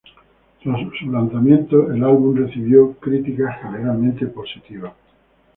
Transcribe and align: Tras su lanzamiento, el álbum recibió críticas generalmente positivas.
Tras 0.63 0.79
su 0.99 1.11
lanzamiento, 1.11 1.91
el 1.91 2.03
álbum 2.03 2.35
recibió 2.35 2.93
críticas 2.93 3.61
generalmente 3.61 4.25
positivas. 4.25 4.93